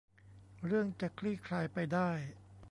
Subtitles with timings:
[0.65, 2.09] เรื่องจะคลี่คลายไปได้